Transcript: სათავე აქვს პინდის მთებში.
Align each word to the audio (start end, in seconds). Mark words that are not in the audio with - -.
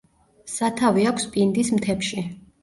სათავე 0.53 1.03
აქვს 1.11 1.27
პინდის 1.35 1.71
მთებში. 1.77 2.25